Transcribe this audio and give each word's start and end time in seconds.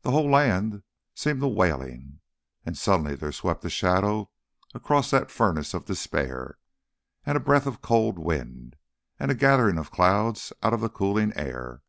The 0.00 0.10
whole 0.10 0.28
land 0.28 0.82
seemed 1.14 1.40
a 1.40 1.46
wailing, 1.46 2.18
and 2.66 2.76
suddenly 2.76 3.14
there 3.14 3.30
swept 3.30 3.64
a 3.64 3.70
shadow 3.70 4.28
across 4.74 5.12
that 5.12 5.30
furnace 5.30 5.72
of 5.72 5.84
despair, 5.84 6.58
and 7.24 7.36
a 7.36 7.40
breath 7.40 7.68
of 7.68 7.80
cold 7.80 8.18
wind, 8.18 8.74
and 9.20 9.30
a 9.30 9.36
gathering 9.36 9.78
of 9.78 9.92
clouds, 9.92 10.52
out 10.64 10.74
of 10.74 10.80
the 10.80 10.90
cooling 10.90 11.32
air. 11.36 11.82